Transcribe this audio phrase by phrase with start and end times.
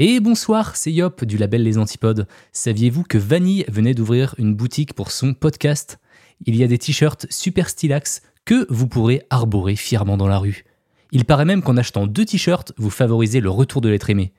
[0.00, 2.28] Et bonsoir, c'est Yop du label Les Antipodes.
[2.52, 5.98] Saviez-vous que Vanille venait d'ouvrir une boutique pour son podcast?
[6.46, 10.64] Il y a des t-shirts super stylax que vous pourrez arborer fièrement dans la rue.
[11.10, 14.32] Il paraît même qu'en achetant deux t-shirts, vous favorisez le retour de l'être aimé.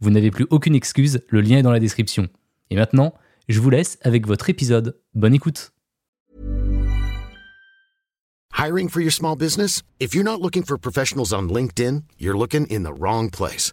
[0.00, 2.28] Vous n'avez plus aucune excuse, le lien est dans la description.
[2.70, 3.14] Et maintenant,
[3.48, 4.98] je vous laisse avec votre épisode.
[5.14, 5.70] Bonne écoute.
[8.58, 9.84] Hiring for your small business?
[10.00, 13.72] If you're not looking for professionals on LinkedIn, you're looking in the wrong place.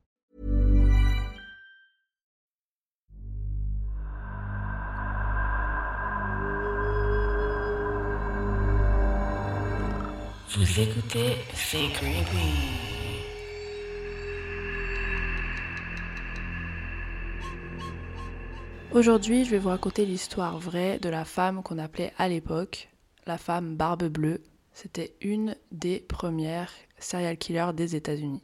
[10.53, 12.25] Vous écoutez C'est Creepy.
[18.91, 22.89] Aujourd'hui, je vais vous raconter l'histoire vraie de la femme qu'on appelait à l'époque
[23.25, 24.43] la femme Barbe Bleue.
[24.73, 28.43] C'était une des premières serial killers des États-Unis.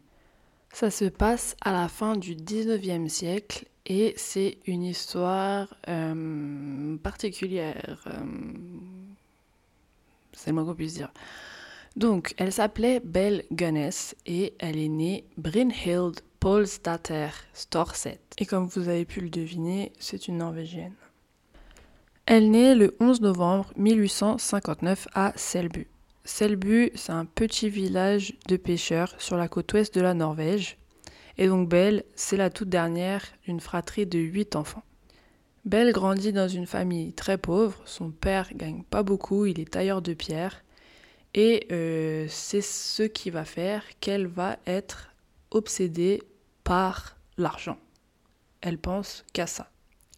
[0.71, 8.01] Ça se passe à la fin du 19e siècle et c'est une histoire euh, particulière.
[8.07, 8.25] euh,
[10.31, 11.11] c'est le moins qu'on puisse dire.
[11.97, 18.19] Donc, elle s'appelait Belle Gunness et elle est née Brynhild Paulsdatter Storset.
[18.37, 20.93] Et comme vous avez pu le deviner, c'est une Norvégienne.
[22.27, 25.87] Elle naît le 11 novembre 1859 à Selbu.
[26.23, 30.77] Selbu, c'est un petit village de pêcheurs sur la côte ouest de la Norvège.
[31.39, 34.83] Et donc Belle, c'est la toute dernière d'une fratrie de 8 enfants.
[35.65, 37.81] Belle grandit dans une famille très pauvre.
[37.85, 40.63] Son père gagne pas beaucoup, il est tailleur de pierre.
[41.37, 45.11] Et euh, c'est ce qui va faire qu'elle va être
[45.51, 46.23] obsédée
[46.63, 47.77] par l'argent.
[48.61, 49.69] Elle pense qu'à ça,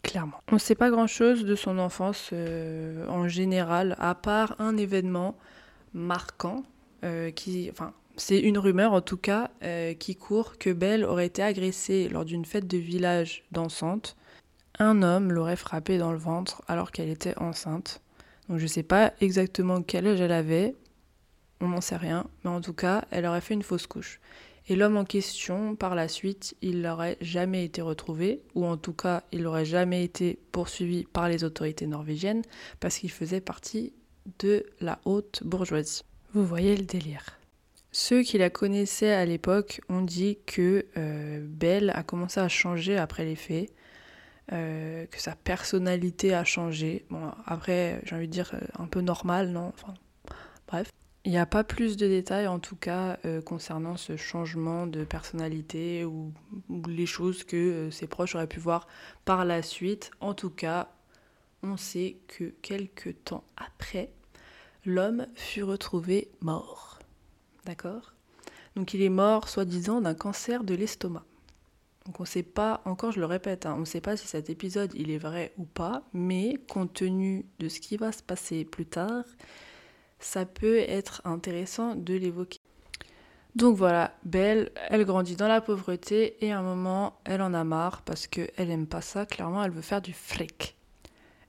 [0.02, 0.38] clairement.
[0.50, 5.38] On ne sait pas grand-chose de son enfance euh, en général, à part un événement
[5.94, 6.64] marquant
[7.04, 9.52] euh, qui, enfin, c'est une rumeur en tout cas
[10.00, 14.16] qui court que Belle aurait été agressée lors d'une fête de village dansante.
[14.78, 18.02] Un homme l'aurait frappée dans le ventre alors qu'elle était enceinte.
[18.48, 20.76] Donc je ne sais pas exactement quel âge elle avait,
[21.62, 24.20] on n'en sait rien, mais en tout cas, elle aurait fait une fausse couche.
[24.68, 28.94] Et l'homme en question, par la suite, il n'aurait jamais été retrouvé, ou en tout
[28.94, 32.44] cas, il n'aurait jamais été poursuivi par les autorités norvégiennes,
[32.80, 33.94] parce qu'il faisait partie
[34.38, 36.04] de la haute bourgeoisie.
[36.34, 37.40] Vous voyez le délire.
[37.92, 42.96] Ceux qui la connaissaient à l'époque ont dit que euh, Belle a commencé à changer
[42.98, 43.72] après les faits,
[44.52, 47.06] euh, que sa personnalité a changé.
[47.10, 49.74] Bon, après, j'ai envie de dire euh, un peu normal, non?
[49.74, 49.96] Enfin,
[50.68, 50.92] bref.
[51.26, 55.04] Il n'y a pas plus de détails en tout cas euh, concernant ce changement de
[55.04, 56.32] personnalité ou,
[56.88, 58.88] les choses que euh, ses proches auraient pu voir
[59.26, 60.12] par la suite.
[60.22, 60.90] En tout cas,
[61.62, 64.12] on sait que quelques temps après,
[64.86, 67.00] l'homme fut retrouvé mort.
[67.66, 68.14] D'accord?
[68.78, 71.26] Donc il est mort soi-disant d'un cancer de l'estomac.
[72.06, 74.26] Donc on ne sait pas, encore je le répète, hein, on ne sait pas si
[74.26, 78.24] cet épisode il est vrai ou pas, mais compte tenu de ce qui va se
[78.24, 79.26] passer plus tard,
[80.20, 82.60] ça peut être intéressant de l'évoquer.
[83.56, 87.64] Donc voilà, Belle, elle grandit dans la pauvreté et à un moment, elle en a
[87.64, 90.76] marre parce qu'elle aime pas ça, clairement, elle veut faire du fric.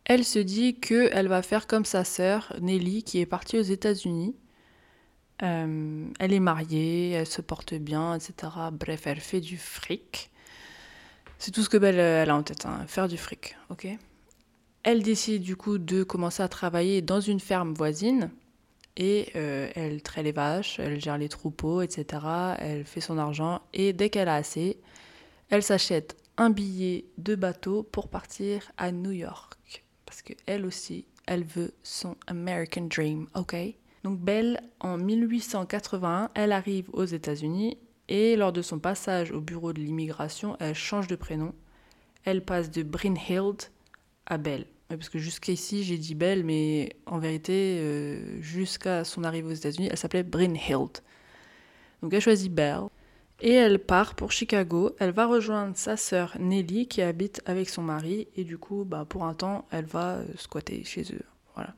[0.04, 4.34] Elle se dit qu'elle va faire comme sa sœur, Nelly, qui est partie aux États-Unis.
[5.42, 8.52] Euh, elle est mariée, elle se porte bien, etc.
[8.72, 10.30] Bref, elle fait du fric.
[11.38, 13.86] C'est tout ce que Belle elle a en tête, hein, faire du fric, ok?
[14.82, 18.30] Elle décide du coup de commencer à travailler dans une ferme voisine
[18.96, 22.24] et euh, elle traite les vaches, elle gère les troupeaux, etc.
[22.58, 24.78] Elle fait son argent et dès qu'elle a assez,
[25.48, 29.84] elle s'achète un billet de bateau pour partir à New York.
[30.06, 33.56] Parce que elle aussi, elle veut son American Dream, ok?
[34.02, 37.76] Donc Belle, en 1881, elle arrive aux États-Unis
[38.08, 41.54] et lors de son passage au bureau de l'immigration, elle change de prénom.
[42.24, 43.62] Elle passe de Brynhild
[44.26, 44.66] à Belle.
[44.96, 49.88] Parce que jusqu'ici, j'ai dit Belle, mais en vérité, euh, jusqu'à son arrivée aux États-Unis,
[49.90, 50.98] elle s'appelait Brynhild.
[52.02, 52.88] Donc elle choisit Belle
[53.40, 54.94] et elle part pour Chicago.
[54.98, 59.04] Elle va rejoindre sa sœur Nelly qui habite avec son mari et du coup, bah,
[59.08, 61.24] pour un temps, elle va euh, squatter chez eux.
[61.54, 61.74] Voilà.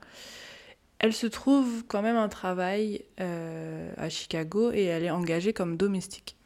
[0.99, 5.76] Elle se trouve quand même un travail euh, à Chicago et elle est engagée comme
[5.76, 6.37] domestique.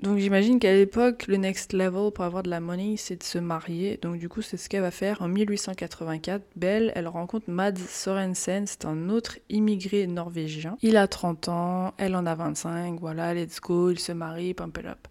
[0.00, 3.38] Donc j'imagine qu'à l'époque, le next level pour avoir de la money, c'est de se
[3.38, 3.98] marier.
[4.00, 5.22] Donc du coup, c'est ce qu'elle va faire.
[5.22, 10.76] En 1884, Belle, elle rencontre Mads Sorensen, c'est un autre immigré norvégien.
[10.82, 14.78] Il a 30 ans, elle en a 25, voilà, let's go, ils se marient, pump
[14.78, 15.08] it up.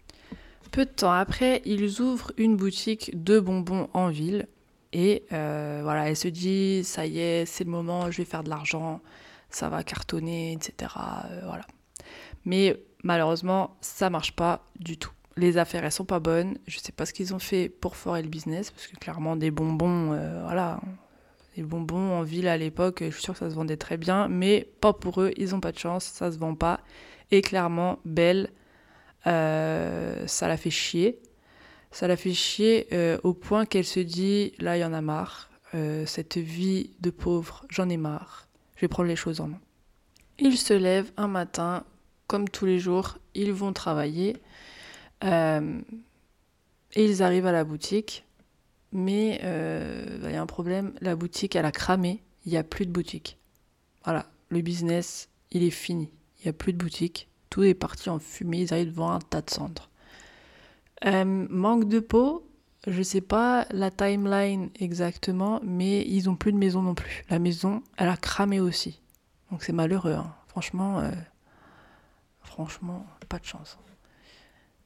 [0.70, 4.46] Peu de temps après, ils ouvrent une boutique de bonbons en ville.
[4.94, 8.42] Et euh, voilà, elle se dit, ça y est, c'est le moment, je vais faire
[8.42, 9.02] de l'argent,
[9.50, 10.92] ça va cartonner, etc.
[11.30, 11.66] Euh, voilà.
[12.46, 15.12] Mais malheureusement, ça marche pas du tout.
[15.36, 16.58] Les affaires, elles sont pas bonnes.
[16.66, 19.50] Je sais pas ce qu'ils ont fait pour forer le business, parce que clairement, des
[19.50, 20.80] bonbons, euh, voilà,
[21.56, 24.28] des bonbons en ville à l'époque, je suis sûre que ça se vendait très bien,
[24.28, 26.80] mais pas pour eux, ils ont pas de chance, ça se vend pas.
[27.30, 28.50] Et clairement, Belle,
[29.26, 31.20] euh, ça la fait chier.
[31.90, 35.00] Ça la fait chier euh, au point qu'elle se dit, là, il y en a
[35.00, 35.50] marre.
[36.06, 38.48] cette vie de pauvre, j'en ai marre.
[38.76, 39.60] Je vais prendre les choses en main.
[40.38, 41.84] Il se lève un matin,
[42.28, 44.36] comme tous les jours, ils vont travailler.
[45.24, 45.80] Euh,
[46.94, 48.24] et ils arrivent à la boutique.
[48.92, 52.22] Mais euh, bah, il y a un problème, la boutique, elle a cramé.
[52.46, 53.38] Il n'y a plus de boutique.
[54.04, 56.10] Voilà, le business, il est fini.
[56.38, 57.28] Il n'y a plus de boutique.
[57.50, 58.60] Tout est parti en fumée.
[58.60, 59.90] Ils arrivent devant un tas de cendres.
[61.04, 62.46] Euh, manque de peau,
[62.86, 67.24] je ne sais pas la timeline exactement, mais ils n'ont plus de maison non plus.
[67.30, 69.00] La maison, elle a cramé aussi.
[69.50, 70.14] Donc c'est malheureux.
[70.14, 70.34] Hein.
[70.48, 71.02] Franchement,
[72.58, 73.78] franchement, pas de chance.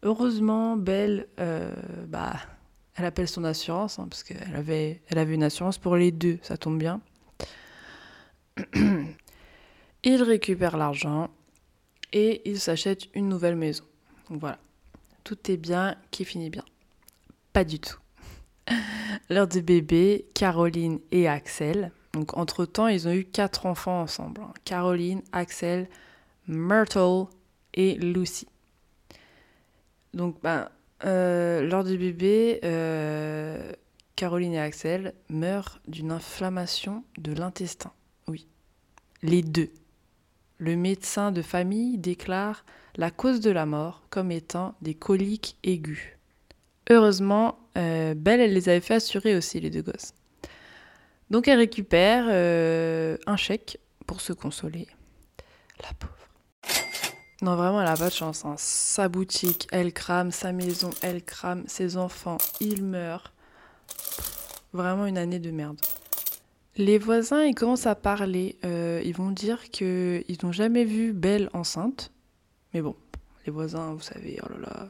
[0.02, 1.74] Heureusement, Belle, euh,
[2.06, 2.36] bah,
[2.96, 6.38] elle appelle son assurance, hein, parce qu'elle avait, elle avait une assurance pour les deux,
[6.42, 7.00] ça tombe bien.
[10.04, 11.30] il récupère l'argent
[12.12, 13.84] et il s'achète une nouvelle maison.
[14.28, 14.58] Donc voilà,
[15.24, 16.66] tout est bien qui finit bien.
[17.54, 17.96] Pas du tout.
[19.30, 21.90] Leurs deux bébés, Caroline et Axel.
[22.12, 24.42] Donc entre-temps, ils ont eu quatre enfants ensemble.
[24.42, 24.52] Hein.
[24.66, 25.88] Caroline, Axel,
[26.46, 27.28] Myrtle
[27.74, 28.46] et Lucy.
[30.14, 30.68] Donc, ben,
[31.04, 33.72] euh, lors du bébé, euh,
[34.16, 37.92] Caroline et Axel meurent d'une inflammation de l'intestin.
[38.28, 38.46] Oui,
[39.22, 39.70] les deux.
[40.58, 42.64] Le médecin de famille déclare
[42.96, 46.16] la cause de la mort comme étant des coliques aigus.
[46.90, 50.12] Heureusement, euh, Belle, elle les avait fait assurer aussi, les deux gosses.
[51.30, 54.86] Donc elle récupère un chèque pour se consoler.
[55.82, 56.21] La pauvre.
[57.42, 58.44] Non, vraiment, elle a pas de chance.
[58.44, 58.54] Hein.
[58.56, 60.30] Sa boutique, elle crame.
[60.30, 61.64] Sa maison, elle crame.
[61.66, 63.32] Ses enfants, ils meurent.
[64.72, 65.80] Vraiment une année de merde.
[66.76, 68.56] Les voisins, ils commencent à parler.
[68.64, 72.12] Euh, ils vont dire qu'ils n'ont jamais vu Belle enceinte.
[72.72, 72.94] Mais bon,
[73.44, 74.88] les voisins, vous savez, oh là là,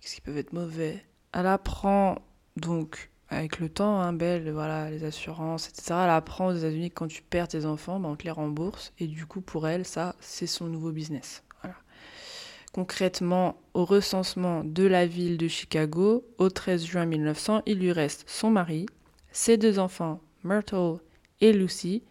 [0.00, 1.04] qu'est-ce qu'ils peuvent être mauvais.
[1.32, 2.18] Elle apprend
[2.56, 5.94] donc avec le temps, hein, Belle, voilà, les assurances, etc.
[6.04, 8.92] Elle apprend aux États-Unis que quand tu perds tes enfants, ben, on te les rembourse.
[8.98, 11.44] Et du coup, pour elle, ça, c'est son nouveau business.
[12.72, 18.24] Concrètement, au recensement de la ville de Chicago, au 13 juin 1900, il lui reste
[18.28, 18.86] son mari,
[19.32, 20.98] ses deux enfants, Myrtle
[21.40, 22.02] et Lucy,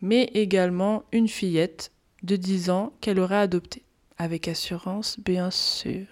[0.00, 1.90] mais également une fillette
[2.22, 3.82] de 10 ans qu'elle aurait adoptée,
[4.18, 6.06] avec assurance bien sûr.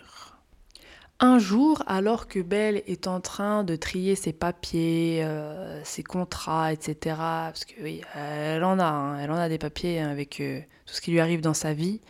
[1.21, 6.73] Un jour, alors que Belle est en train de trier ses papiers, euh, ses contrats,
[6.73, 10.61] etc., parce que oui, elle en a, hein, elle en a des papiers avec euh,
[10.85, 12.01] tout ce qui lui arrive dans sa vie,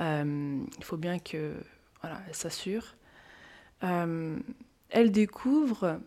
[0.00, 1.54] il faut bien que
[2.00, 2.96] voilà, elle s'assure.
[3.82, 4.38] Euh,
[4.90, 6.00] elle découvre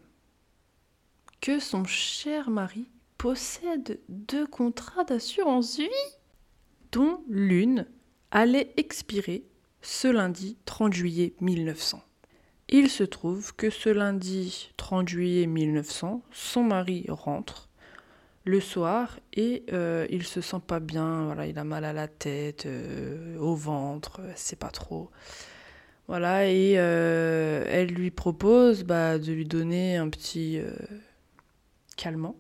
[1.42, 2.88] que son cher mari
[3.18, 5.90] possède deux contrats d'assurance vie,
[6.92, 7.88] dont l'une
[8.32, 9.46] allait expirer
[9.82, 12.02] ce lundi 30 juillet 1900.
[12.70, 17.70] Il se trouve que ce lundi 30 juillet 1900, son mari rentre
[18.46, 22.08] le soir et euh, il se sent pas bien, voilà, il a mal à la
[22.08, 25.10] tête, euh, au ventre, c'est pas trop.
[26.08, 30.60] Voilà, et euh, elle lui propose bah, de lui donner un petit
[31.96, 32.36] calmant.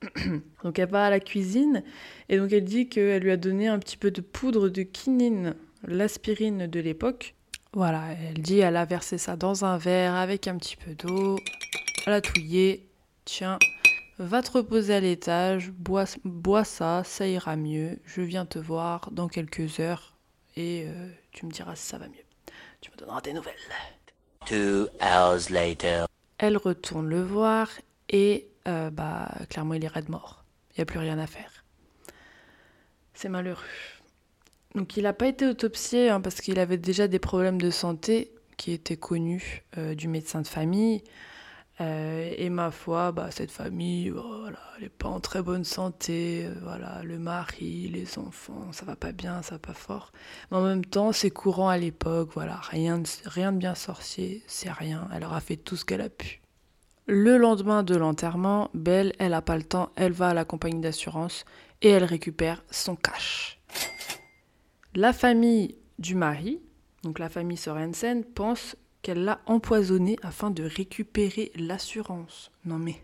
[0.62, 1.82] donc elle va à la cuisine
[2.28, 5.56] et donc elle dit qu'elle lui a donné un petit peu de poudre de quinine,
[5.84, 7.34] l'aspirine de l'époque.
[7.72, 11.36] Voilà, elle dit elle a versé ça dans un verre avec un petit peu d'eau,
[12.06, 12.86] elle a touillé,
[13.24, 13.58] tiens,
[14.18, 18.00] Va te reposer à l'étage, bois, bois, ça, ça ira mieux.
[18.04, 20.16] Je viens te voir dans quelques heures
[20.56, 22.24] et euh, tu me diras si ça va mieux.
[22.80, 23.54] Tu me donneras des nouvelles.
[24.44, 26.06] Two hours later.
[26.38, 27.68] Elle retourne le voir
[28.08, 30.44] et euh, bah clairement il est de mort.
[30.72, 31.64] Il n'y a plus rien à faire.
[33.14, 33.62] C'est malheureux.
[34.74, 38.32] Donc il n'a pas été autopsié hein, parce qu'il avait déjà des problèmes de santé
[38.56, 41.04] qui étaient connus euh, du médecin de famille.
[41.80, 46.44] Euh, et ma foi, bah, cette famille, voilà, elle n'est pas en très bonne santé.
[46.46, 50.12] euh, voilà, le mari, les enfants, ça va pas bien, ça va pas fort.
[50.50, 52.30] Mais en même temps, c'est courant à l'époque.
[52.34, 55.08] Voilà, rien de, rien de bien sorcier, c'est rien.
[55.14, 56.40] Elle aura fait tout ce qu'elle a pu.
[57.06, 60.80] Le lendemain de l'enterrement, Belle, elle a pas le temps, elle va à la compagnie
[60.80, 61.44] d'assurance
[61.80, 63.60] et elle récupère son cash.
[64.94, 66.60] La famille du mari,
[67.04, 72.50] donc la famille Sorensen, pense qu'elle l'a empoisonné afin de récupérer l'assurance.
[72.64, 72.96] Non mais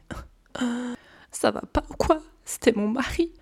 [1.31, 2.23] ça va pas ou quoi?
[2.45, 3.33] C'était mon mari.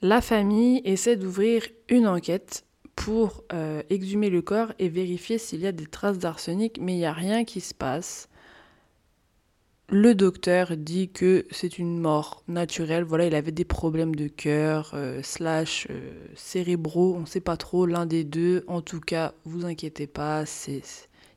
[0.00, 5.66] La famille essaie d'ouvrir une enquête pour euh, exhumer le corps et vérifier s'il y
[5.66, 8.28] a des traces d'arsenic, mais il n'y a rien qui se passe.
[9.90, 13.04] Le docteur dit que c'est une mort naturelle.
[13.04, 17.56] Voilà, il avait des problèmes de cœur, euh, slash euh, cérébraux, on ne sait pas
[17.56, 18.64] trop, l'un des deux.
[18.66, 20.82] En tout cas, vous inquiétez pas, c'est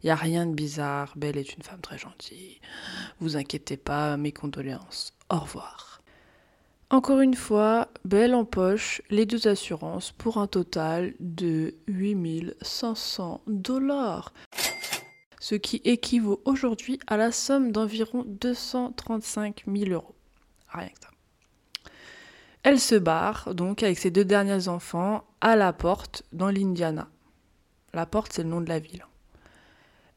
[0.03, 1.13] il n'y a rien de bizarre.
[1.15, 2.59] Belle est une femme très gentille.
[3.19, 5.13] Vous inquiétez pas, mes condoléances.
[5.29, 6.01] Au revoir.
[6.89, 14.33] Encore une fois, Belle empoche les deux assurances pour un total de 8500 dollars.
[15.39, 20.15] Ce qui équivaut aujourd'hui à la somme d'environ 235 000 euros.
[20.67, 21.91] Rien que ça.
[22.63, 27.07] Elle se barre donc avec ses deux derniers enfants à la porte dans l'Indiana.
[27.93, 29.05] La porte, c'est le nom de la ville.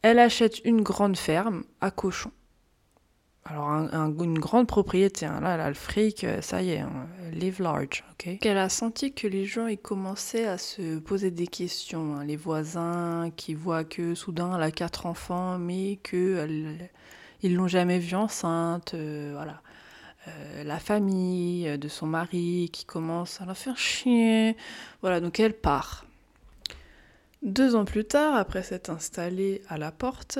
[0.06, 2.30] Elle achète une grande ferme à cochons.
[3.46, 5.24] Alors, un- un- une grande propriété.
[5.24, 5.40] hein.
[5.40, 7.06] Là, le fric, euh, ça y est, hein.
[7.32, 8.04] live large.
[8.12, 8.36] ok?
[8.42, 12.16] Elle a senti que les gens commençaient à se poser des questions.
[12.16, 12.24] hein.
[12.24, 16.90] Les voisins qui voient que soudain elle a quatre enfants, mais elle-
[17.42, 18.92] ils l'ont jamais vue enceinte.
[18.92, 19.34] euh.
[20.28, 24.54] Euh, la famille de son mari qui commence à la faire chier.
[25.02, 26.04] Voilà, donc elle part.
[27.44, 30.38] Deux ans plus tard, après s'être installée à la porte,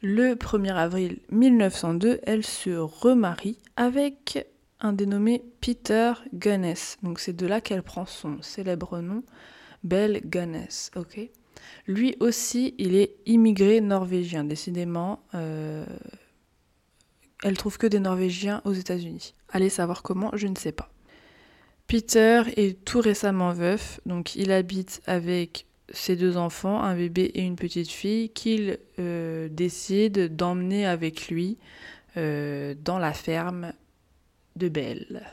[0.00, 4.46] le 1er avril 1902, elle se remarie avec
[4.78, 6.96] un dénommé Peter Gunness.
[7.02, 9.24] Donc c'est de là qu'elle prend son célèbre nom,
[9.82, 10.92] Belle Gunness.
[11.88, 14.44] Lui aussi, il est immigré norvégien.
[14.44, 15.84] Décidément, euh,
[17.42, 19.34] elle trouve que des Norvégiens aux États-Unis.
[19.48, 20.92] Allez savoir comment, je ne sais pas.
[21.88, 27.42] Peter est tout récemment veuf, donc il habite avec ses deux enfants, un bébé et
[27.42, 31.58] une petite fille, qu'il euh, décide d'emmener avec lui
[32.16, 33.72] euh, dans la ferme
[34.56, 35.26] de Belle.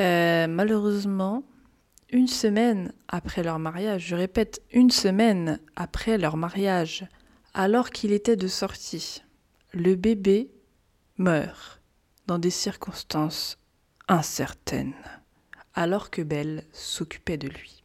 [0.00, 1.44] Euh, malheureusement,
[2.10, 7.06] une semaine après leur mariage, je répète, une semaine après leur mariage,
[7.54, 9.22] alors qu'il était de sortie,
[9.72, 10.50] le bébé
[11.18, 11.80] meurt
[12.26, 13.58] dans des circonstances
[14.08, 14.94] incertaines,
[15.74, 17.83] alors que Belle s'occupait de lui.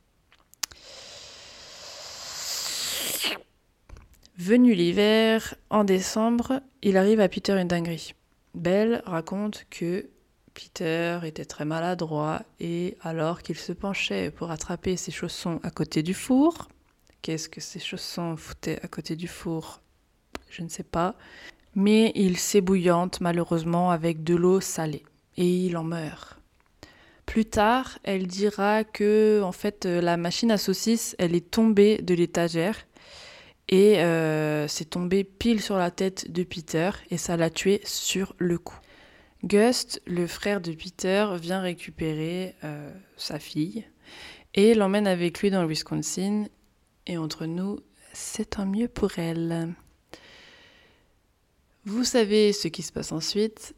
[4.40, 8.14] Venu l'hiver, en décembre, il arrive à Peter une dinguerie.
[8.56, 10.08] Belle raconte que
[10.54, 16.04] Peter était très maladroit et alors qu'il se penchait pour attraper ses chaussons à côté
[16.04, 16.70] du four,
[17.22, 19.82] qu'est-ce que ses chaussons foutaient à côté du four
[20.50, 21.16] Je ne sais pas.
[21.76, 25.04] Mais il s'ébouillante malheureusement avec de l'eau salée
[25.36, 26.38] et il en meurt.
[27.26, 32.14] Plus tard, elle dira que en fait la machine à saucisses, elle est tombée de
[32.14, 32.78] l'étagère
[33.70, 38.36] et euh, c'est tombé pile sur la tête de Peter et ça l'a tué sur
[38.40, 38.80] le coup.
[39.46, 43.86] Gust, le frère de Peter, vient récupérer euh, sa fille
[44.56, 46.46] et l'emmène avec lui dans le Wisconsin.
[47.06, 47.80] Et entre nous,
[48.12, 49.74] c'est tant mieux pour elle.
[51.86, 53.76] Vous savez ce qui se passe ensuite.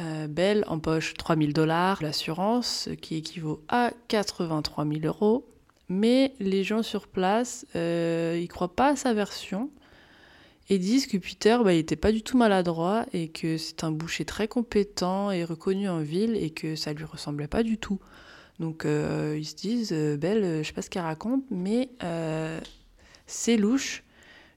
[0.00, 5.51] Euh, Belle empoche 3000 dollars l'assurance, ce qui équivaut à 83 000 euros.
[5.92, 9.70] Mais les gens sur place, euh, ils croient pas à sa version
[10.70, 13.90] et disent que Peter, bah, il était pas du tout maladroit et que c'est un
[13.90, 18.00] boucher très compétent et reconnu en ville et que ça lui ressemblait pas du tout.
[18.58, 21.90] Donc euh, ils se disent, euh, Belle, euh, je sais pas ce qu'elle raconte, mais
[23.26, 24.02] c'est louche.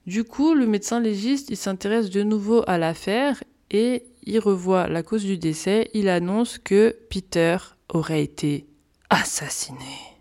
[0.06, 5.02] Du coup, le médecin légiste, il s'intéresse de nouveau à l'affaire et il revoit la
[5.02, 5.90] cause du décès.
[5.92, 7.58] Il annonce que Peter
[7.90, 8.66] aurait été
[9.10, 10.15] assassiné.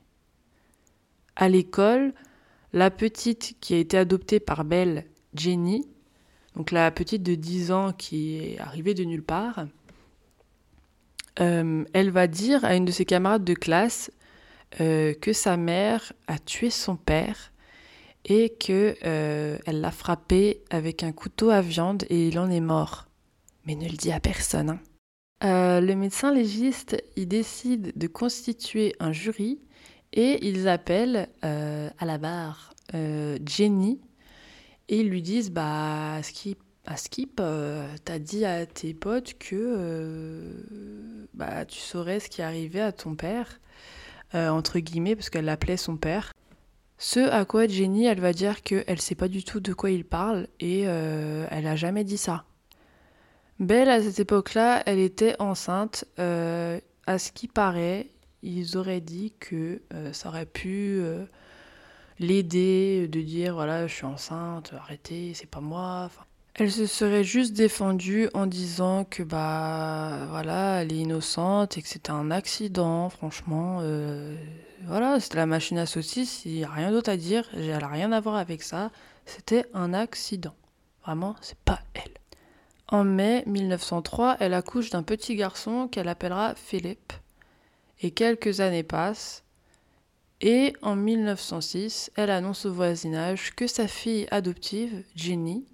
[1.36, 2.14] À l'école,
[2.74, 5.88] la petite qui a été adoptée par Belle, Jenny,
[6.56, 9.66] donc la petite de 10 ans qui est arrivée de nulle part,
[11.42, 14.12] euh, elle va dire à une de ses camarades de classe
[14.80, 17.52] euh, que sa mère a tué son père
[18.24, 22.62] et que euh, elle l'a frappé avec un couteau à viande et il en est
[22.62, 23.08] mort.
[23.66, 24.70] Mais ne le dit à personne.
[24.70, 24.80] hein.
[25.82, 29.60] Le médecin légiste, il décide de constituer un jury
[30.14, 34.00] et ils appellent euh, à la barre euh, Jenny
[34.88, 36.60] et ils lui disent bah, à Skip,
[37.40, 40.64] euh, t'as dit à tes potes que
[41.34, 43.60] bah, tu saurais ce qui arrivait à ton père,
[44.34, 46.34] entre guillemets, parce qu'elle l'appelait son père.
[46.98, 50.06] Ce à quoi Jenny, elle va dire qu'elle sait pas du tout de quoi il
[50.06, 52.46] parle et elle a jamais dit ça.
[53.60, 56.06] Belle, à cette époque-là, elle était enceinte.
[56.18, 58.08] à ce qui paraît,
[58.46, 59.82] ils auraient dit que
[60.14, 61.02] ça aurait pu
[62.20, 66.10] l'aider, de dire voilà, je suis enceinte, arrêtez, c'est pas moi.
[66.58, 71.88] Elle se serait juste défendue en disant que bah voilà, elle est innocente et que
[71.90, 73.80] c'était un accident, franchement.
[73.82, 74.38] Euh,
[74.86, 77.88] voilà, c'était la machine à saucisses, il n'y a rien d'autre à dire, elle n'a
[77.88, 78.92] rien à voir avec ça.
[79.26, 80.56] C'était un accident.
[81.04, 82.14] Vraiment, c'est pas elle.
[82.88, 87.12] En mai 1903, elle accouche d'un petit garçon qu'elle appellera Philippe.
[88.02, 89.44] Et quelques années passent.
[90.42, 95.66] Et en 1906, elle annonce au voisinage que sa fille adoptive, Jenny,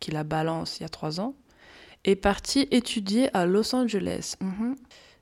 [0.00, 1.34] qui la balance il y a trois ans,
[2.04, 4.36] est partie étudier à Los Angeles.
[4.40, 4.76] Mhm,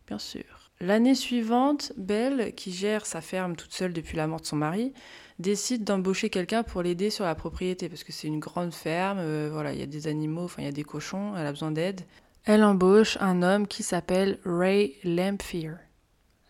[0.06, 0.70] bien sûr.
[0.80, 4.94] L'année suivante, Belle, qui gère sa ferme toute seule depuis la mort de son mari,
[5.38, 9.50] décide d'embaucher quelqu'un pour l'aider sur la propriété, parce que c'est une grande ferme, euh,
[9.52, 11.70] voilà, il y a des animaux, enfin il y a des cochons, elle a besoin
[11.70, 12.00] d'aide.
[12.44, 15.72] Elle embauche un homme qui s'appelle Ray Lampier.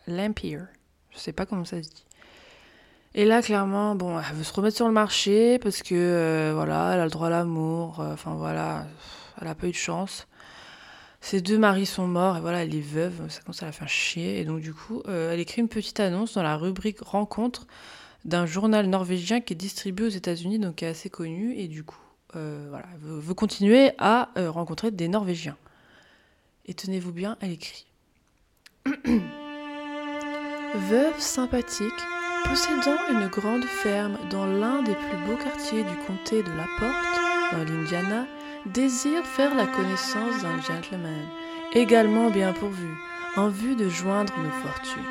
[0.07, 0.59] Lampier,
[1.11, 2.05] je sais pas comment ça se dit.
[3.13, 6.91] Et là, clairement, bon, elle veut se remettre sur le marché parce que, euh, voilà,
[6.93, 7.99] elle a le droit à l'amour.
[7.99, 8.87] Euh, enfin, voilà,
[9.41, 10.27] elle a pas eu de chance.
[11.19, 13.29] Ses deux maris sont morts et voilà, elle est veuve.
[13.29, 14.39] Ça commence à la faire chier.
[14.39, 17.67] Et donc, du coup, euh, elle écrit une petite annonce dans la rubrique Rencontre
[18.23, 21.53] d'un journal norvégien qui est distribué aux États-Unis, donc qui est assez connu.
[21.57, 21.99] Et du coup,
[22.33, 25.57] voilà, elle veut, veut continuer à rencontrer des Norvégiens.
[26.65, 27.87] Et tenez-vous bien, elle écrit
[30.73, 31.91] Veuve sympathique
[32.45, 37.51] Possédant une grande ferme dans l'un des plus beaux quartiers du comté de La Porte,
[37.51, 38.25] dans l'Indiana,
[38.65, 41.27] désire faire la connaissance d'un gentleman,
[41.73, 42.87] également bien pourvu,
[43.35, 45.01] en vue de joindre nos fortunes.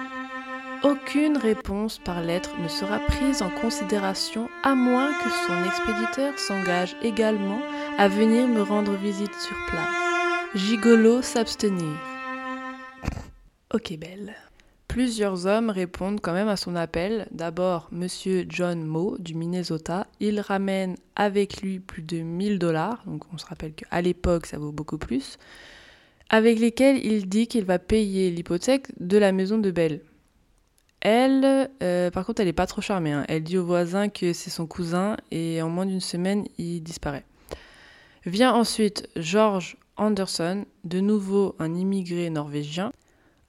[0.82, 6.96] Aucune réponse par lettre ne sera prise en considération à moins que son expéditeur s'engage
[7.02, 7.60] également
[7.98, 10.54] à venir me rendre visite sur place.
[10.54, 11.98] Gigolo s'abstenir.
[13.74, 14.34] Ok, belle.
[14.90, 17.28] Plusieurs hommes répondent quand même à son appel.
[17.30, 20.08] D'abord, monsieur John Moe du Minnesota.
[20.18, 24.58] Il ramène avec lui plus de 1000 dollars, donc on se rappelle qu'à l'époque ça
[24.58, 25.38] vaut beaucoup plus,
[26.28, 30.00] avec lesquels il dit qu'il va payer l'hypothèque de la maison de Belle.
[31.00, 33.12] Elle, euh, par contre, elle n'est pas trop charmée.
[33.12, 33.24] Hein.
[33.28, 37.24] Elle dit au voisin que c'est son cousin et en moins d'une semaine, il disparaît.
[38.26, 42.90] Vient ensuite George Anderson, de nouveau un immigré norvégien.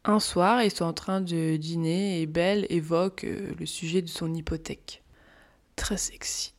[0.04, 4.08] Un soir, ils sont en train de dîner et Belle évoque euh, le sujet de
[4.08, 5.04] son hypothèque.
[5.76, 6.54] Très sexy.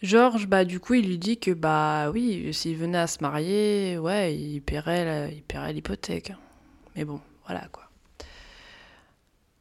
[0.00, 3.98] Georges, bah du coup, il lui dit que bah oui, s'il venait à se marier,
[3.98, 6.32] ouais, il paierait, l'hypothèque.
[6.96, 7.90] Mais bon, voilà quoi.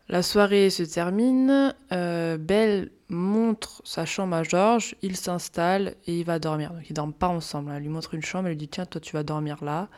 [0.08, 1.74] La soirée se termine.
[1.92, 4.96] Euh, Belle montre sa chambre à Georges.
[5.02, 6.72] Il s'installe et il va dormir.
[6.74, 7.72] Donc ils dorment pas ensemble.
[7.74, 8.48] Elle lui montre une chambre.
[8.48, 9.90] Elle lui dit tiens, toi tu vas dormir là.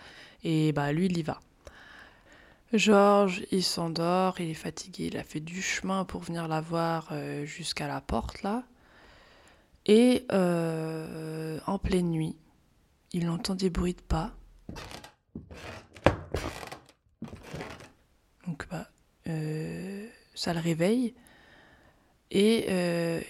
[0.43, 1.39] Et bah lui il y va.
[2.77, 7.09] Georges, il s'endort, il est fatigué, il a fait du chemin pour venir la voir
[7.11, 8.63] euh, jusqu'à la porte là.
[9.85, 12.35] Et euh, en pleine nuit,
[13.13, 14.35] il entend des bruits de pas.
[18.47, 18.89] Donc bah,
[19.27, 21.13] euh, ça le réveille.
[22.31, 22.67] Et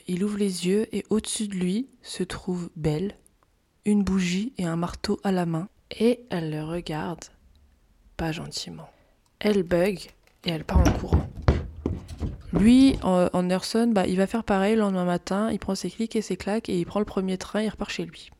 [0.07, 3.15] il ouvre les yeux et au-dessus de lui se trouve Belle,
[3.83, 5.69] une bougie et un marteau à la main.
[5.91, 7.25] Et elle le regarde,
[8.17, 8.89] pas gentiment
[9.45, 9.99] elle bug
[10.45, 11.29] et elle part en courant.
[12.51, 16.23] Lui, Anderson, bah, il va faire pareil le lendemain matin, il prend ses clics et
[16.23, 18.31] ses claques et il prend le premier train et il repart chez lui.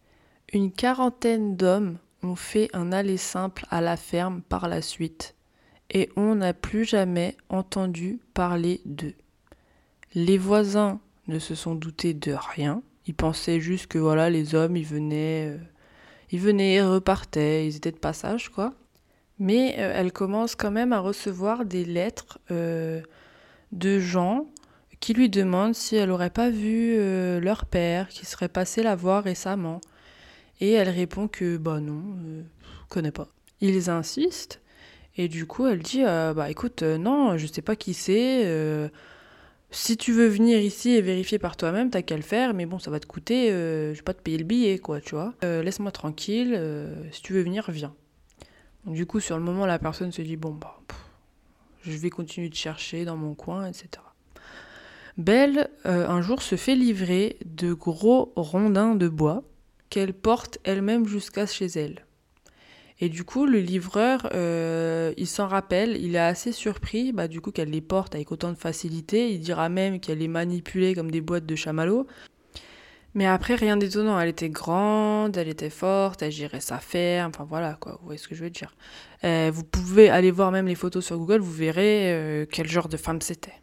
[0.52, 5.36] Une quarantaine d'hommes ont fait un aller simple à la ferme par la suite
[5.92, 9.14] et on n'a plus jamais entendu parler d'eux.
[10.16, 14.76] Les voisins ne se sont doutés de rien, ils pensaient juste que voilà, les hommes,
[14.76, 15.58] ils venaient, euh,
[16.32, 18.74] ils venaient repartaient, ils étaient de passage quoi.
[19.40, 23.02] Mais euh, elle commence quand même à recevoir des lettres euh,
[23.72, 24.48] de gens
[25.00, 28.96] qui lui demandent si elle n'aurait pas vu euh, leur père qui serait passé la
[28.96, 29.82] voir récemment.
[30.62, 33.28] Et elle répond que bah non, je connais pas.
[33.60, 34.62] Ils insistent
[35.18, 38.90] et du coup elle dit bah écoute non, je sais pas qui c'est.
[39.70, 42.80] si tu veux venir ici et vérifier par toi-même, t'as qu'à le faire, mais bon,
[42.80, 45.34] ça va te coûter, je vais pas te payer le billet, quoi, tu vois.
[45.42, 46.58] Laisse-moi tranquille,
[47.12, 47.94] si tu veux venir, viens.
[48.86, 50.80] Du coup, sur le moment, la personne se dit bon, bah,
[51.82, 53.88] je vais continuer de chercher dans mon coin, etc.
[55.18, 59.44] Belle, euh, un jour, se fait livrer de gros rondins de bois
[59.90, 62.06] qu'elle porte elle-même jusqu'à chez elle.
[63.00, 67.42] Et du coup, le livreur, euh, il s'en rappelle, il est assez surpris bah, du
[67.42, 69.32] coup qu'elle les porte avec autant de facilité.
[69.32, 72.08] Il dira même qu'elle les manipulait comme des boîtes de chamallows.
[73.16, 74.20] Mais après, rien d'étonnant.
[74.20, 77.32] Elle était grande, elle était forte, elle gérait sa ferme.
[77.34, 77.94] Enfin voilà, quoi.
[77.94, 78.76] Vous voyez ce que je veux dire.
[79.24, 82.90] Euh, vous pouvez aller voir même les photos sur Google, vous verrez euh, quel genre
[82.90, 83.54] de femme c'était.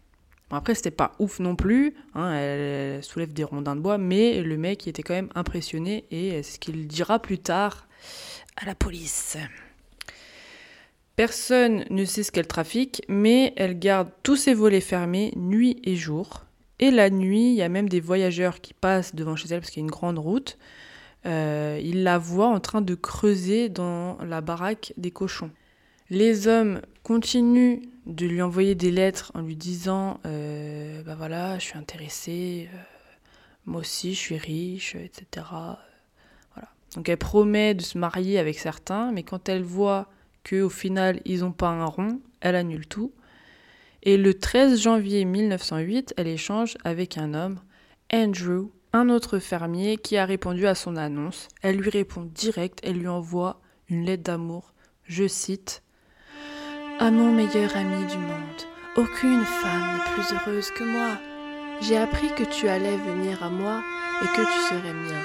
[0.49, 1.95] Bon, après, c'était pas ouf non plus.
[2.15, 6.43] hein, elle soulève des rondins de bois, mais le mec était quand même impressionné et
[6.43, 7.87] c'est ce qu'il dira plus tard
[8.57, 9.37] à la police.
[11.15, 15.95] Personne ne sait ce qu'elle trafique, mais elle garde tous ses volets fermés nuit et
[15.95, 16.47] jour.
[16.83, 19.71] Et la nuit, il y a même des voyageurs qui passent devant chez elle parce
[19.71, 20.59] qu'il y a une grande route.
[21.27, 25.53] Euh, ils la voient en train de creuser dans la baraque des cochons.
[26.11, 31.67] Les hommes continuent de lui envoyer des lettres en lui disant euh, Bah voilà, je
[31.67, 32.77] suis intéressé, euh,
[33.65, 35.47] moi aussi je suis riche, etc.
[36.53, 36.69] Voilà.
[36.97, 40.09] Donc elle promet de se marier avec certains, mais quand elle voit
[40.45, 43.13] qu'au final ils n'ont pas un rond, elle annule tout.
[44.05, 47.61] Et le 13 janvier 1908, elle échange avec un homme,
[48.13, 51.47] Andrew, un autre fermier qui a répondu à son annonce.
[51.63, 54.75] Elle lui répond direct, elle lui envoie une lettre d'amour.
[55.05, 55.85] Je cite
[56.99, 58.63] À mon meilleur ami du monde,
[58.97, 61.17] aucune femme n'est plus heureuse que moi.
[61.81, 63.83] J'ai appris que tu allais venir à moi
[64.23, 65.23] et que tu serais mien.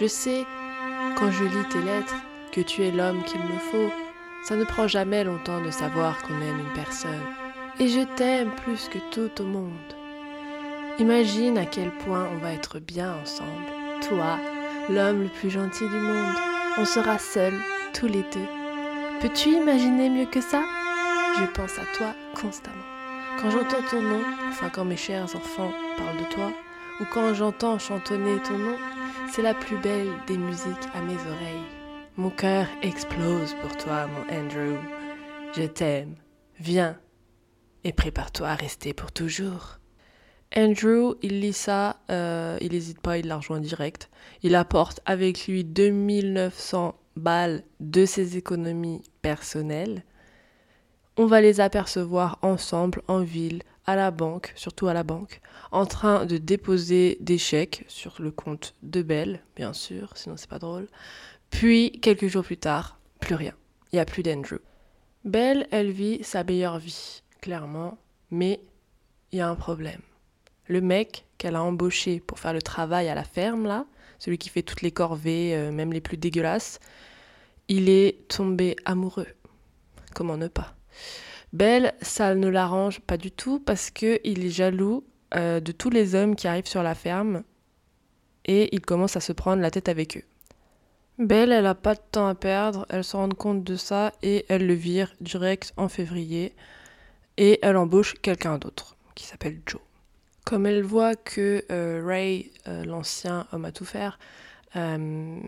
[0.00, 0.44] Je sais,
[1.18, 2.16] quand je lis tes lettres,
[2.52, 3.92] que tu es l'homme qu'il me faut.
[4.44, 7.43] Ça ne prend jamais longtemps de savoir qu'on aime une personne.
[7.80, 9.72] Et je t'aime plus que tout au monde.
[11.00, 13.50] Imagine à quel point on va être bien ensemble.
[14.08, 14.38] Toi,
[14.88, 16.36] l'homme le plus gentil du monde.
[16.78, 17.58] On sera seuls,
[17.92, 18.48] tous les deux.
[19.20, 20.62] Peux-tu imaginer mieux que ça?
[21.38, 22.76] Je pense à toi constamment.
[23.40, 26.52] Quand j'entends ton nom, enfin quand mes chers enfants parlent de toi,
[27.00, 28.76] ou quand j'entends chantonner ton nom,
[29.32, 31.66] c'est la plus belle des musiques à mes oreilles.
[32.16, 34.76] Mon cœur explose pour toi, mon Andrew.
[35.56, 36.14] Je t'aime.
[36.60, 36.96] Viens
[37.84, 39.78] et prépare-toi à rester pour toujours.
[40.56, 44.08] Andrew, il lit ça, euh, il n'hésite pas, il la rejoint direct.
[44.42, 50.04] Il apporte avec lui 2900 balles de ses économies personnelles.
[51.16, 55.86] On va les apercevoir ensemble en ville, à la banque, surtout à la banque, en
[55.86, 60.58] train de déposer des chèques sur le compte de Belle, bien sûr, sinon c'est pas
[60.58, 60.88] drôle.
[61.50, 63.52] Puis, quelques jours plus tard, plus rien.
[63.92, 64.58] Il n'y a plus d'Andrew.
[65.24, 67.98] Belle, elle vit sa meilleure vie, clairement,
[68.30, 68.58] mais
[69.30, 70.00] il y a un problème.
[70.66, 73.84] Le mec qu'elle a embauché pour faire le travail à la ferme, là,
[74.18, 76.80] celui qui fait toutes les corvées, euh, même les plus dégueulasses,
[77.68, 79.26] il est tombé amoureux.
[80.14, 80.74] Comment ne pas?
[81.52, 85.04] Belle, ça ne l'arrange pas du tout parce qu'il est jaloux
[85.34, 87.42] euh, de tous les hommes qui arrivent sur la ferme
[88.46, 90.24] et il commence à se prendre la tête avec eux.
[91.18, 94.46] Belle, elle n'a pas de temps à perdre, elle se rend compte de ça et
[94.48, 96.54] elle le vire direct en février
[97.36, 99.80] et elle embauche quelqu'un d'autre qui s'appelle Joe.
[100.44, 104.18] Comme elle voit que euh, Ray, euh, l'ancien homme à tout faire,
[104.76, 105.40] euh,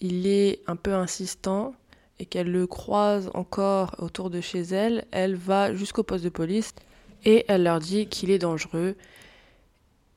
[0.00, 1.74] il est un peu insistant
[2.18, 6.74] et qu'elle le croise encore autour de chez elle, elle va jusqu'au poste de police
[7.24, 8.96] et elle leur dit qu'il est dangereux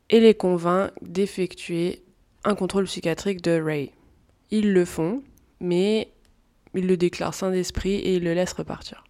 [0.09, 2.03] et les convainc d'effectuer
[2.45, 3.91] un contrôle psychiatrique de Ray.
[4.49, 5.23] Ils le font,
[5.59, 6.09] mais
[6.73, 9.03] ils le déclarent sain d'esprit et ils le laissent repartir.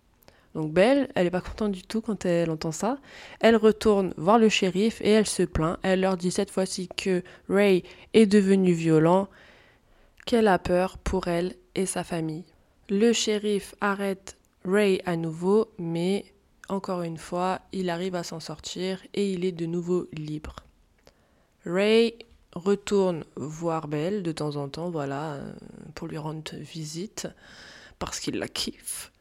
[0.55, 2.97] Donc Belle, elle n'est pas contente du tout quand elle entend ça.
[3.39, 5.77] Elle retourne voir le shérif et elle se plaint.
[5.83, 7.83] Elle leur dit cette fois-ci que Ray
[8.13, 9.27] est devenu violent,
[10.25, 12.45] qu'elle a peur pour elle et sa famille.
[12.89, 16.25] Le shérif arrête Ray à nouveau, mais
[16.67, 20.57] encore une fois, il arrive à s'en sortir et il est de nouveau libre.
[21.65, 22.15] Ray
[22.53, 25.53] retourne voir Belle de temps en temps, voilà, euh,
[25.95, 27.27] pour lui rendre visite,
[27.99, 29.11] parce qu'il la kiffe.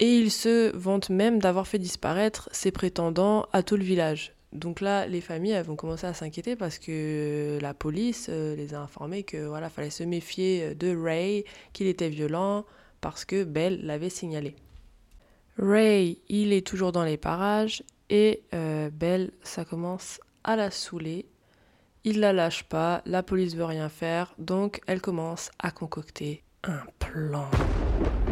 [0.00, 4.34] Et il se vante même d'avoir fait disparaître ses prétendants à tout le village.
[4.52, 8.74] Donc là, les familles elles vont commencer à s'inquiéter parce que la police euh, les
[8.74, 12.64] a informés que voilà, fallait se méfier de Ray, qu'il était violent
[13.00, 14.56] parce que Belle l'avait signalé.
[15.58, 21.26] Ray, il est toujours dans les parages et euh, Belle, ça commence à la saouler.
[22.04, 26.80] Il la lâche pas, la police veut rien faire, donc elle commence à concocter un
[26.98, 27.50] plan.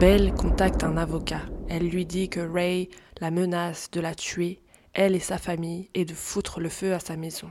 [0.00, 1.42] Belle contacte un avocat.
[1.68, 2.88] Elle lui dit que Ray
[3.20, 4.60] la menace de la tuer,
[4.92, 7.50] elle et sa famille, et de foutre le feu à sa maison.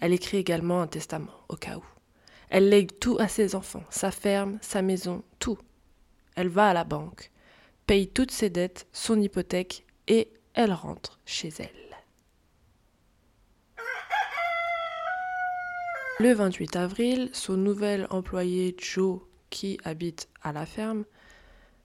[0.00, 1.84] Elle écrit également un testament, au cas où.
[2.48, 5.58] Elle lègue tout à ses enfants, sa ferme, sa maison, tout.
[6.36, 7.32] Elle va à la banque,
[7.88, 11.70] paye toutes ses dettes, son hypothèque, et elle rentre chez elle.
[16.20, 21.04] Le 28 avril, son nouvel employé Joe, qui habite à la ferme,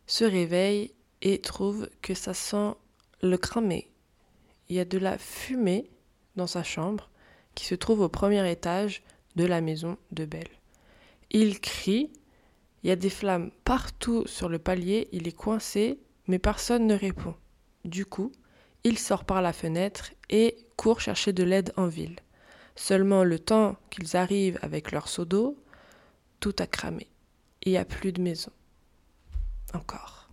[0.10, 0.92] se réveille
[1.22, 2.74] et trouve que ça sent
[3.22, 3.92] le cramé.
[4.68, 5.92] Il y a de la fumée
[6.36, 7.12] dans sa chambre
[7.54, 9.04] qui se trouve au premier étage
[9.36, 10.50] de la maison de Belle.
[11.30, 12.12] Il crie,
[12.82, 16.96] il y a des flammes partout sur le palier, il est coincé, mais personne ne
[16.96, 17.36] répond.
[17.86, 18.32] Du coup,
[18.84, 22.16] il sort par la fenêtre et court chercher de l'aide en ville.
[22.76, 25.56] Seulement le temps qu'ils arrivent avec leur seau d'eau,
[26.40, 27.06] tout a cramé.
[27.62, 28.52] Il n'y a plus de maison.
[29.74, 30.30] Encore.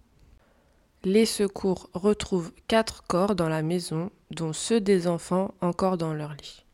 [1.05, 6.33] Les secours retrouvent quatre corps dans la maison, dont ceux des enfants encore dans leur
[6.35, 6.65] lit.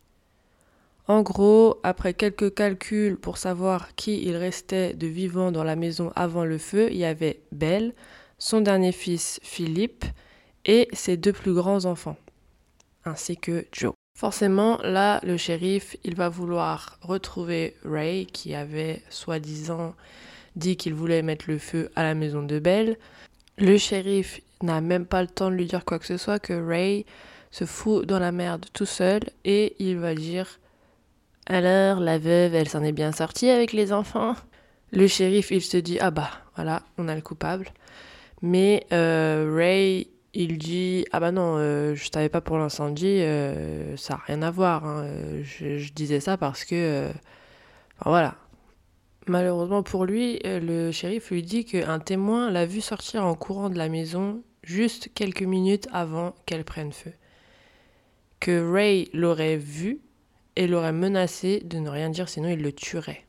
[1.09, 6.13] En gros, après quelques calculs pour savoir qui il restait de vivant dans la maison
[6.15, 7.93] avant le feu, il y avait Belle,
[8.39, 10.05] son dernier fils Philippe
[10.65, 12.17] et ses deux plus grands enfants,
[13.05, 13.93] ainsi que Joe.
[14.17, 19.95] Forcément, là, le shérif, il va vouloir retrouver Ray, qui avait soi-disant
[20.57, 22.97] dit qu'il voulait mettre le feu à la maison de Belle.
[23.59, 26.53] Le shérif n'a même pas le temps de lui dire quoi que ce soit, que
[26.53, 27.05] Ray
[27.51, 30.59] se fout dans la merde tout seul et il va dire
[31.47, 34.37] alors, la veuve, elle s'en est bien sortie avec les enfants
[34.93, 37.69] Le shérif, il se dit, ah bah, voilà, on a le coupable.
[38.43, 43.97] Mais euh, Ray, il dit, ah bah non, euh, je savais pas pour l'incendie, euh,
[43.97, 44.85] ça n'a rien à voir.
[44.87, 45.05] hein.
[45.43, 47.11] Je, disais ça parce que...
[48.05, 48.37] voilà.
[49.29, 53.71] Malheureusement pour lui, euh, le shérif lui dit qu'un témoin l'a vu sortir en courant
[53.71, 57.13] de la maison juste quelques minutes avant qu'elle prenne feu.
[58.41, 60.01] Que Ray l'aurait vu
[60.57, 63.25] et l'aurait menacé de ne rien dire sinon il le tuerait.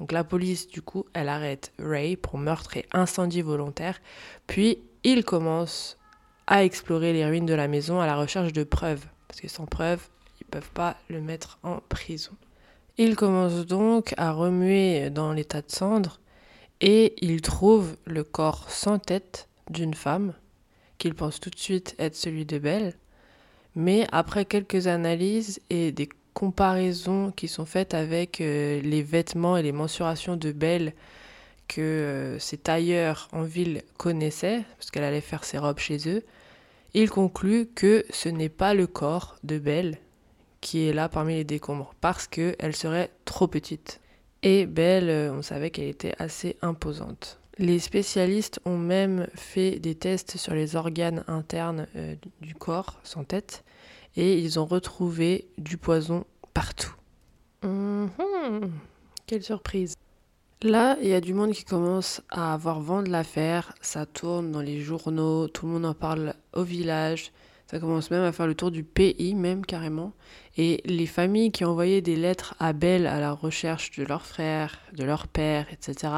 [0.00, 4.00] Donc la police, du coup, elle arrête Ray pour meurtre et incendie volontaire,
[4.46, 5.98] puis il commence
[6.46, 9.66] à explorer les ruines de la maison à la recherche de preuves, parce que sans
[9.66, 10.08] preuves,
[10.40, 12.32] ils peuvent pas le mettre en prison.
[12.98, 16.18] Il commence donc à remuer dans les tas de cendres
[16.80, 20.32] et il trouve le corps sans tête d'une femme
[20.96, 22.94] qu'il pense tout de suite être celui de Belle.
[23.74, 29.62] Mais après quelques analyses et des comparaisons qui sont faites avec euh, les vêtements et
[29.62, 30.94] les mensurations de Belle
[31.68, 36.22] que euh, ses tailleurs en ville connaissaient, parce qu'elle allait faire ses robes chez eux,
[36.94, 39.98] il conclut que ce n'est pas le corps de Belle
[40.60, 44.00] qui est là parmi les décombres, parce qu'elle serait trop petite.
[44.42, 47.40] Et Belle, euh, on savait qu'elle était assez imposante.
[47.58, 53.24] Les spécialistes ont même fait des tests sur les organes internes euh, du corps sans
[53.24, 53.64] tête
[54.14, 56.94] et ils ont retrouvé du poison partout.
[57.62, 58.72] Mhm.
[59.26, 59.94] Quelle surprise.
[60.62, 64.52] Là, il y a du monde qui commence à avoir vent de l'affaire, ça tourne
[64.52, 67.32] dans les journaux, tout le monde en parle au village,
[67.66, 70.12] ça commence même à faire le tour du pays, même carrément.
[70.56, 74.78] Et les familles qui envoyaient des lettres à Belle à la recherche de leur frère,
[74.92, 76.12] de leur père, etc.,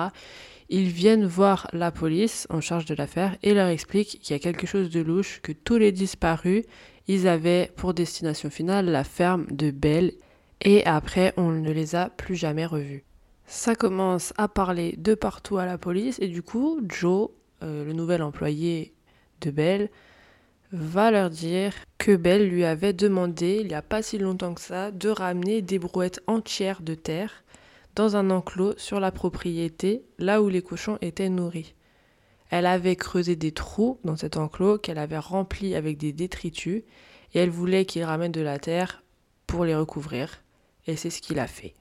[0.68, 4.38] ils viennent voir la police en charge de l'affaire et leur expliquent qu'il y a
[4.38, 6.64] quelque chose de louche, que tous les disparus,
[7.06, 10.12] ils avaient pour destination finale la ferme de Belle
[10.60, 13.04] et après on ne les a plus jamais revus.
[13.46, 17.30] Ça commence à parler de partout à la police et du coup Joe,
[17.62, 18.92] euh, le nouvel employé
[19.40, 19.88] de Belle,
[20.72, 24.60] va leur dire que Belle lui avait demandé, il n'y a pas si longtemps que
[24.60, 27.44] ça, de ramener des brouettes entières de terre
[27.94, 31.74] dans un enclos sur la propriété, là où les cochons étaient nourris.
[32.50, 36.82] Elle avait creusé des trous dans cet enclos qu'elle avait rempli avec des détritus
[37.34, 39.02] et elle voulait qu'il ramène de la terre
[39.46, 40.42] pour les recouvrir.
[40.86, 41.74] Et c'est ce qu'il a fait.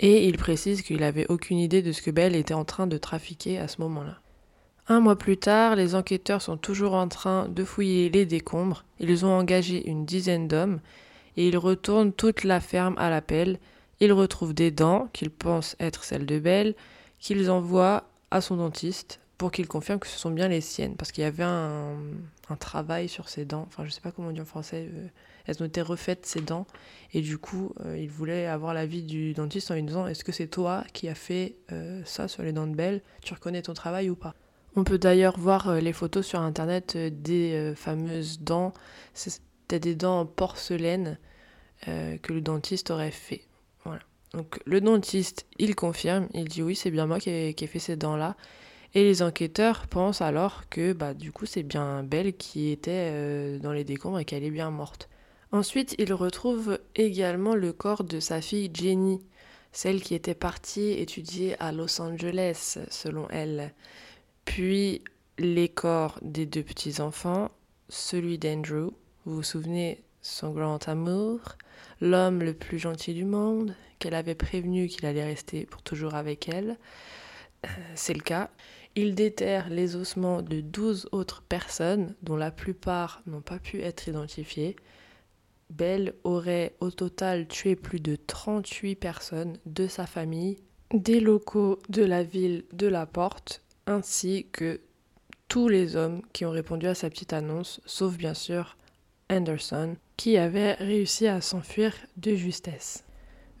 [0.00, 2.98] Et il précise qu'il n'avait aucune idée de ce que Belle était en train de
[2.98, 4.20] trafiquer à ce moment-là.
[4.90, 8.84] Un mois plus tard, les enquêteurs sont toujours en train de fouiller les décombres.
[9.00, 10.80] Ils ont engagé une dizaine d'hommes
[11.36, 13.58] et ils retournent toute la ferme à l'appel.
[14.00, 16.74] Ils retrouvent des dents qu'ils pensent être celles de Belle,
[17.18, 20.96] qu'ils envoient à son dentiste pour qu'il confirme que ce sont bien les siennes.
[20.96, 21.98] Parce qu'il y avait un,
[22.58, 23.66] travail sur ses dents.
[23.68, 24.88] Enfin, je sais pas comment on dit en français.
[24.90, 25.06] euh,
[25.46, 26.66] elles ont été refaites, ces dents.
[27.12, 30.32] Et du coup, euh, il voulait avoir l'avis du dentiste en lui disant Est-ce que
[30.32, 33.02] c'est toi qui as fait euh, ça sur les dents de Belle?
[33.22, 34.34] Tu reconnais ton travail ou pas?
[34.78, 38.72] On peut d'ailleurs voir euh, les photos sur internet euh, des euh, fameuses dents.
[39.12, 41.18] C'était des dents en porcelaine
[41.84, 43.42] que le dentiste aurait fait.
[44.34, 47.96] Donc le dentiste, il confirme, il dit oui, c'est bien moi qui ai, fait ces
[47.96, 48.36] dents-là.
[48.94, 53.72] Et les enquêteurs pensent alors que bah, du coup c'est bien Belle qui était dans
[53.72, 55.08] les décombres et qu'elle est bien morte.
[55.52, 59.20] Ensuite, ils retrouvent également le corps de sa fille Jenny,
[59.70, 63.72] celle qui était partie étudier à Los Angeles, selon elle.
[64.48, 65.02] Puis
[65.38, 67.50] les corps des deux petits-enfants,
[67.90, 68.92] celui d'Andrew.
[69.26, 71.40] Vous vous souvenez, son grand amour,
[72.00, 76.48] l'homme le plus gentil du monde, qu'elle avait prévenu qu'il allait rester pour toujours avec
[76.48, 76.78] elle.
[77.66, 78.50] Euh, C'est le cas.
[78.96, 84.08] Il déterre les ossements de 12 autres personnes, dont la plupart n'ont pas pu être
[84.08, 84.76] identifiées.
[85.68, 90.56] Bell aurait au total tué plus de 38 personnes de sa famille,
[90.94, 94.80] des locaux de la ville de la Porte, ainsi que
[95.48, 98.76] tous les hommes qui ont répondu à sa petite annonce, sauf bien sûr
[99.30, 103.04] Anderson, qui avait réussi à s'enfuir de justesse.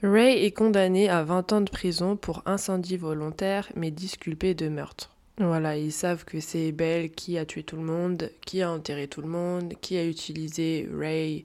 [0.02, 5.16] Ray est condamné à 20 ans de prison pour incendie volontaire, mais disculpé de meurtre.
[5.38, 9.08] Voilà, ils savent que c'est Bell qui a tué tout le monde, qui a enterré
[9.08, 11.44] tout le monde, qui a utilisé Ray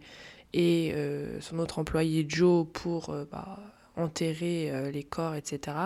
[0.53, 3.59] et euh, son autre employé Joe pour euh, bah,
[3.95, 5.77] enterrer euh, les corps, etc.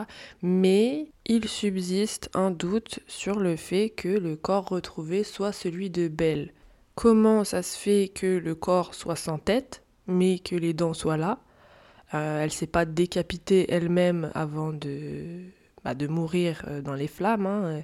[0.41, 6.07] Mais il subsiste un doute sur le fait que le corps retrouvé soit celui de
[6.07, 6.53] Bell.
[6.95, 11.17] Comment ça se fait que le corps soit sans tête, mais que les dents soient
[11.17, 11.39] là?
[12.13, 15.41] Euh, Elle s'est pas décapitée elle-même avant de,
[15.83, 17.45] bah, de mourir euh, dans les flammes.
[17.45, 17.83] hein.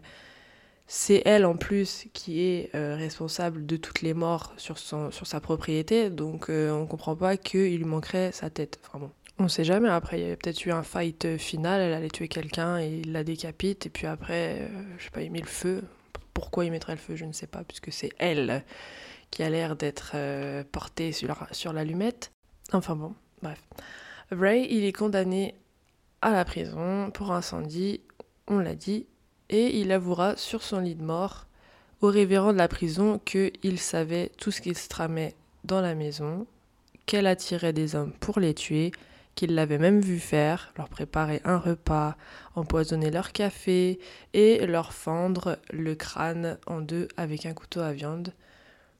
[0.87, 5.25] C'est elle en plus qui est euh, responsable de toutes les morts sur, son, sur
[5.27, 8.79] sa propriété, donc euh, on comprend pas qu'il lui manquerait sa tête.
[8.93, 9.89] Enfin on sait jamais.
[9.89, 13.11] Après, il y a peut-être eu un fight final, elle allait tuer quelqu'un et il
[13.11, 14.67] la décapite, et puis après, euh,
[14.97, 15.83] je sais pas, il met le feu.
[16.33, 18.63] Pourquoi il mettrait le feu, je ne sais pas, puisque c'est elle
[19.31, 22.31] qui a l'air d'être euh, portée sur, sur l'allumette.
[22.71, 23.59] Enfin bon, bref.
[24.31, 25.55] Ray, il est condamné
[26.21, 28.01] à la prison pour incendie,
[28.47, 29.05] on l'a dit,
[29.49, 31.47] et il avouera sur son lit de mort
[32.01, 36.45] au révérend de la prison qu'il savait tout ce qui se tramait dans la maison,
[37.05, 38.91] qu'elle attirait des hommes pour les tuer,
[39.35, 42.15] qu'il l'avait même vu faire, leur préparer un repas,
[42.55, 43.99] empoisonner leur café
[44.33, 48.33] et leur fendre le crâne en deux avec un couteau à viande.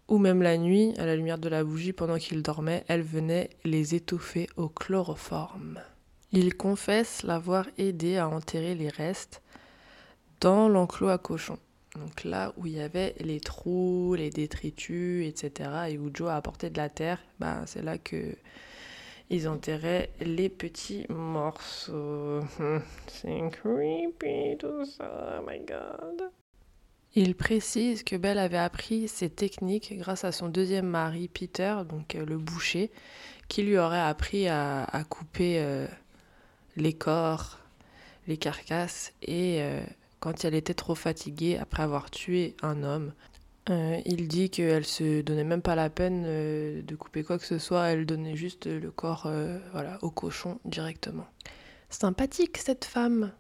[0.08, 3.50] Ou même la nuit, à la lumière de la bougie pendant qu'ils dormaient, elle venait
[3.63, 5.80] les étouffer au chloroforme.
[6.32, 9.41] Il confesse l'avoir aidé à enterrer les restes
[10.41, 11.60] dans l'enclos à cochons.
[11.96, 15.69] Donc là où il y avait les trous, les détritus, etc.
[15.89, 18.36] et où Joe a apporté de la terre, bah, c'est là que
[19.30, 22.42] ils enterraient les petits morceaux.
[23.08, 26.32] C'est creepy tout ça, oh my god.
[27.16, 32.16] Il précise que Belle avait appris ces techniques grâce à son deuxième mari Peter, donc
[32.16, 32.90] euh, le boucher,
[33.48, 35.86] qui lui aurait appris à, couper euh,
[36.76, 37.60] les corps,
[38.28, 39.82] les carcasses et euh,
[40.22, 43.14] quand elle était trop fatiguée après avoir tué un homme.
[43.69, 47.45] Euh, il dit qu'elle se donnait même pas la peine euh, de couper quoi que
[47.45, 51.26] ce soit, elle donnait juste le corps euh, voilà, au cochon directement.
[51.89, 53.32] Sympathique cette femme.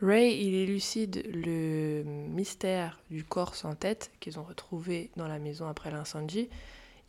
[0.00, 5.66] Ray, il élucide le mystère du corps sans tête qu'ils ont retrouvé dans la maison
[5.66, 6.48] après l'incendie.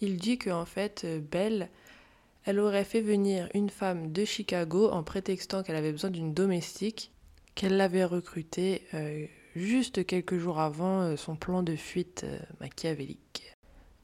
[0.01, 1.69] Il dit qu'en fait, Belle,
[2.45, 7.11] elle aurait fait venir une femme de Chicago en prétextant qu'elle avait besoin d'une domestique,
[7.53, 8.81] qu'elle l'avait recrutée
[9.55, 13.55] juste quelques jours avant euh, son plan de fuite euh, machiavélique.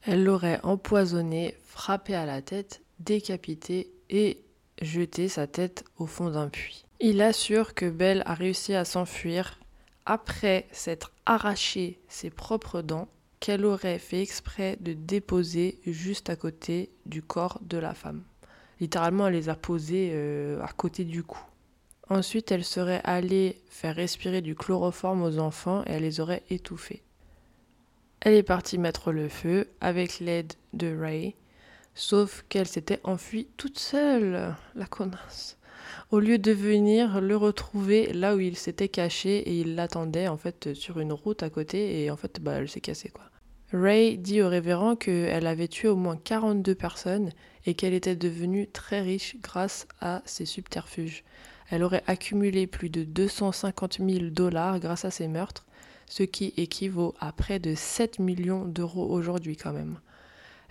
[0.02, 4.40] Elle l'aurait empoisonné, frappé à la tête, décapité et
[4.80, 6.84] jeté sa tête au fond d'un puits.
[7.00, 9.58] Il assure que Belle a réussi à s'enfuir
[10.06, 13.08] après s'être arraché ses propres dents
[13.40, 18.22] qu'elle aurait fait exprès de déposer juste à côté du corps de la femme.
[18.80, 21.40] Littéralement, elle les a posés euh, à côté du cou.
[22.08, 27.02] Ensuite, elle serait allée faire respirer du chloroforme aux enfants et elle les aurait étouffés.
[28.20, 31.34] Elle est partie mettre le feu avec l'aide de Ray,
[31.94, 35.58] sauf qu'elle s'était enfuie toute seule, la connasse.
[36.10, 40.36] Au lieu de venir le retrouver là où il s'était caché et il l'attendait en
[40.36, 43.24] fait sur une route à côté et en fait bah, elle s'est cassée quoi.
[43.72, 47.30] Ray dit au révérend qu'elle avait tué au moins 42 personnes
[47.66, 51.24] et qu'elle était devenue très riche grâce à ses subterfuges.
[51.70, 55.66] Elle aurait accumulé plus de 250 000 dollars grâce à ses meurtres,
[56.06, 59.98] ce qui équivaut à près de 7 millions d'euros aujourd'hui quand même.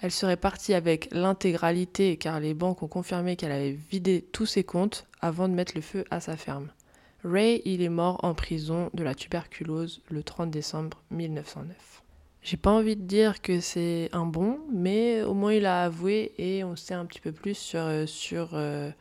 [0.01, 4.63] Elle serait partie avec l'intégralité car les banques ont confirmé qu'elle avait vidé tous ses
[4.63, 6.69] comptes avant de mettre le feu à sa ferme.
[7.23, 12.03] Ray, il est mort en prison de la tuberculose le 30 décembre 1909.
[12.43, 16.33] J'ai pas envie de dire que c'est un bon, mais au moins il a avoué
[16.37, 18.05] et on sait un petit peu plus sur, euh,
[18.53, 18.91] euh,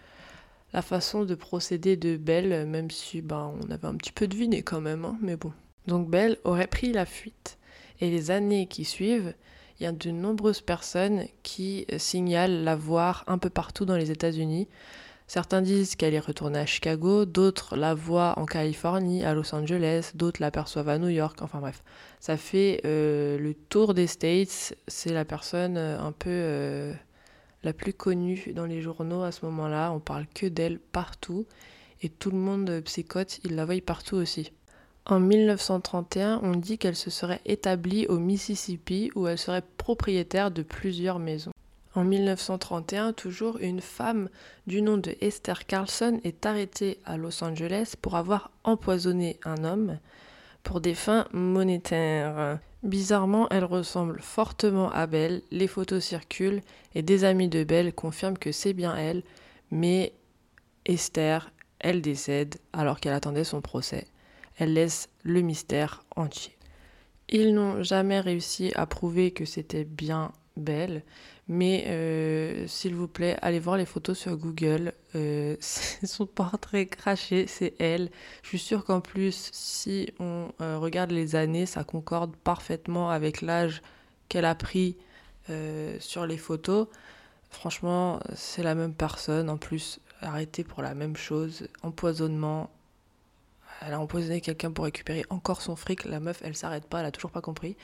[0.74, 4.62] la façon de procéder de Belle, même si ben, on avait un petit peu deviné
[4.62, 5.52] quand même, hein, mais bon.
[5.86, 7.58] Donc Belle aurait pris la fuite.
[8.00, 9.34] Et les années qui suivent,
[9.78, 13.96] il y a de nombreuses personnes qui euh, signalent la voir un peu partout dans
[13.96, 14.66] les États-Unis.
[15.28, 20.10] Certains disent qu'elle est retournée à Chicago, d'autres la voient en Californie, à Los Angeles,
[20.16, 21.84] d'autres l'aperçoivent à New York, enfin bref.
[22.18, 26.92] Ça fait euh, le tour des States, c'est la personne euh, un peu
[27.64, 29.92] la plus connue dans les journaux à ce moment-là.
[29.92, 31.46] On parle que d'elle partout.
[32.02, 34.52] Et tout le monde psychote, il la voit partout aussi.
[35.06, 40.62] En 1931, on dit qu'elle se serait établie au Mississippi où elle serait propriétaire de
[40.62, 41.52] plusieurs maisons.
[41.94, 44.28] En 1931, toujours, une femme
[44.66, 49.98] du nom de Esther Carlson est arrêtée à Los Angeles pour avoir empoisonné un homme
[50.62, 52.58] pour des fins monétaires.
[52.84, 56.60] Bizarrement, elle ressemble fortement à Belle, les photos circulent
[56.94, 59.22] et des amis de Belle confirment que c'est bien elle,
[59.70, 60.12] mais
[60.84, 64.06] Esther, elle décède alors qu'elle attendait son procès
[64.56, 66.56] elle laisse le mystère entier.
[67.28, 71.02] Ils n'ont jamais réussi à prouver que c'était bien Belle,
[71.46, 74.94] mais euh, s'il vous plaît, allez voir les photos sur Google.
[75.14, 78.10] Euh, son portrait craché, c'est elle.
[78.42, 83.42] Je suis sûre qu'en plus, si on euh, regarde les années, ça concorde parfaitement avec
[83.42, 83.82] l'âge
[84.28, 84.96] qu'elle a pris
[86.00, 86.86] sur les photos.
[87.50, 89.50] Franchement, c'est la même personne.
[89.50, 92.70] En plus, arrêtée pour la même chose, empoisonnement,
[93.82, 96.04] elle a empoisonné quelqu'un pour récupérer encore son fric.
[96.04, 97.76] La meuf, elle s'arrête pas, elle a toujours pas compris.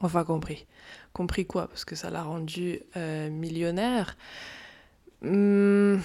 [0.00, 0.66] Enfin, compris.
[1.12, 1.68] Compris quoi?
[1.68, 4.16] Parce que ça l'a rendue euh, millionnaire.
[5.22, 5.96] Hmm,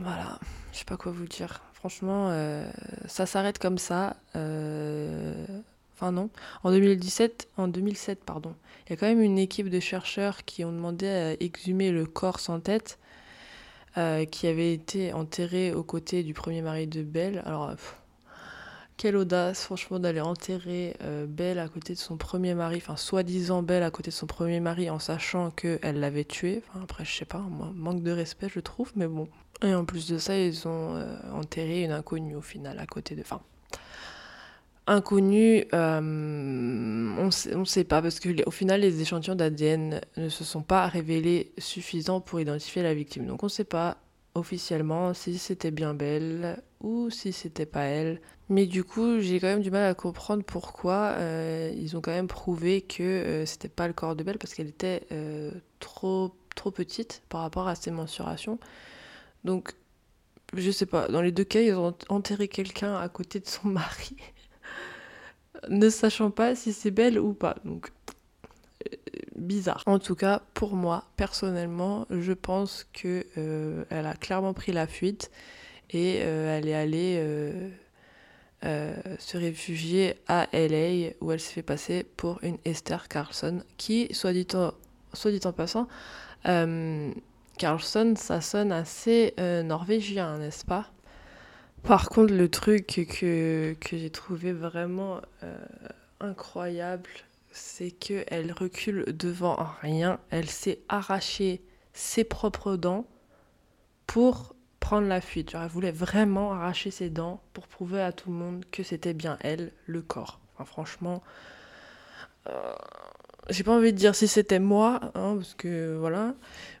[0.00, 0.38] voilà,
[0.72, 1.62] je sais pas quoi vous dire.
[1.74, 2.68] Franchement, euh,
[3.06, 4.16] ça s'arrête comme ça.
[4.36, 5.46] Euh,
[5.94, 6.30] enfin non.
[6.64, 8.54] En 2017, en 2007, pardon,
[8.86, 12.06] il y a quand même une équipe de chercheurs qui ont demandé à exhumer le
[12.06, 12.98] corps sans tête.
[14.30, 17.42] qui avait été enterré aux côtés du premier mari de Belle.
[17.44, 17.74] Alors,
[19.00, 23.62] quelle audace, franchement, d'aller enterrer euh, Belle à côté de son premier mari, enfin, soi-disant
[23.62, 26.62] Belle à côté de son premier mari en sachant qu'elle l'avait tué.
[26.68, 27.42] Enfin, après, je sais pas,
[27.74, 29.26] manque de respect, je trouve, mais bon.
[29.62, 33.14] Et en plus de ça, ils ont euh, enterré une inconnue au final à côté
[33.14, 33.22] de.
[33.22, 33.40] Enfin,
[34.86, 40.62] inconnue, euh, on ne sait pas, parce qu'au final, les échantillons d'ADN ne se sont
[40.62, 43.24] pas révélés suffisants pour identifier la victime.
[43.24, 43.96] Donc, on ne sait pas
[44.34, 48.20] officiellement si c'était bien Belle ou si c'était pas elle.
[48.48, 52.10] Mais du coup, j'ai quand même du mal à comprendre pourquoi euh, ils ont quand
[52.10, 56.34] même prouvé que euh, c'était pas le corps de Belle parce qu'elle était euh, trop
[56.56, 58.58] trop petite par rapport à ses mensurations.
[59.44, 59.74] Donc,
[60.54, 61.08] je sais pas.
[61.08, 64.16] Dans les deux cas, ils ont enterré quelqu'un à côté de son mari,
[65.68, 67.56] ne sachant pas si c'est Belle ou pas.
[67.64, 67.92] Donc,
[69.36, 69.82] bizarre.
[69.86, 74.86] En tout cas, pour moi, personnellement, je pense que euh, elle a clairement pris la
[74.86, 75.30] fuite
[75.90, 77.16] et euh, elle est allée
[78.64, 84.08] euh, se réfugier à LA où elle s'est fait passer pour une Esther Carlson qui,
[84.12, 84.72] soit dit en,
[85.12, 85.88] soit dit en passant,
[87.58, 89.34] Carlson, ça sonne assez
[89.64, 90.90] norvégien, n'est-ce pas?
[91.82, 95.20] Par contre, le truc que, que j'ai trouvé vraiment
[96.20, 97.08] incroyable,
[97.52, 100.20] c'est qu'elle recule devant rien.
[100.30, 101.62] Elle s'est arraché
[101.92, 103.06] ses propres dents
[104.06, 104.54] pour
[104.90, 105.54] prendre la fuite.
[105.54, 109.38] elle voulait vraiment arracher ses dents pour prouver à tout le monde que c'était bien
[109.40, 110.40] elle, le corps.
[110.64, 111.22] franchement,
[112.48, 112.74] euh,
[113.50, 116.34] j'ai pas envie de dire si c'était moi, hein, parce que voilà,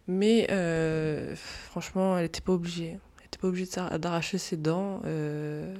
[0.08, 2.98] mais euh, franchement, elle était pas obligée.
[3.20, 5.00] Elle était pas obligée d'arracher ses dents.
[5.04, 5.72] Euh,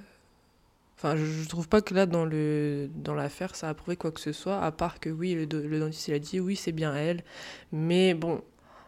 [0.97, 4.21] Enfin, je, trouve pas que là, dans le dans l'affaire, ça a prouvé quoi que
[4.21, 6.95] ce soit, à part que oui, le, le dentiste il a dit oui, c'est bien
[6.95, 7.25] elle.
[7.73, 8.43] Mais bon,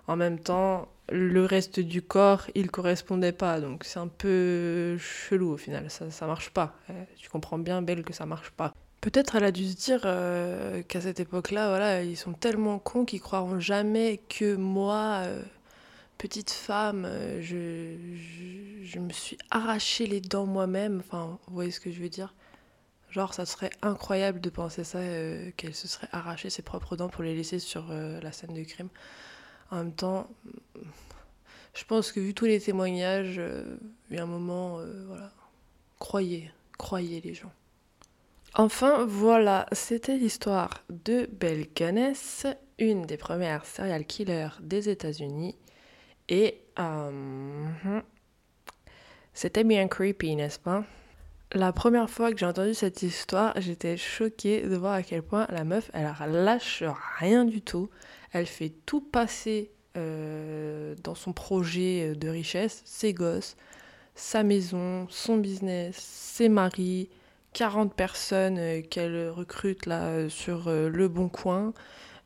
[0.07, 3.61] en même temps, le reste du corps, il correspondait pas.
[3.61, 6.75] Donc c'est un peu chelou au final, ça, ça marche pas.
[6.91, 8.73] Euh, tu comprends bien, Belle, que ça marche pas.
[9.01, 13.05] Peut-être elle a dû se dire euh, qu'à cette époque-là, voilà, ils sont tellement cons
[13.05, 15.43] qu'ils croiront jamais que moi, euh,
[16.19, 17.09] petite femme,
[17.41, 17.97] je,
[18.85, 21.03] je, me suis arraché les dents moi-même.
[21.05, 22.33] Enfin, vous voyez ce que je veux dire?
[23.11, 25.01] Genre, ça serait incroyable de penser ça,
[25.57, 28.89] qu'elle se serait arraché ses propres dents pour les laisser sur la scène de crime.
[29.73, 30.29] En même temps,
[31.73, 33.41] je pense que vu tous les témoignages,
[34.11, 35.33] il y a un moment, voilà,
[35.99, 37.51] croyez, croyez les gens.
[38.55, 42.47] Enfin, voilà, c'était l'histoire de Belle Gunness,
[42.79, 45.57] une des premières serial killers des États-Unis.
[46.29, 48.01] Et euh,
[49.33, 50.85] c'était bien creepy, n'est-ce pas?
[51.55, 55.47] La première fois que j'ai entendu cette histoire, j'étais choquée de voir à quel point
[55.51, 56.83] la meuf, elle lâche
[57.19, 57.91] rien du tout.
[58.33, 63.57] Elle fait tout passer euh, dans son projet de richesse, ses gosses,
[64.15, 67.11] sa maison, son business, ses maris,
[67.53, 71.75] 40 personnes euh, qu'elle recrute là sur le bon coin.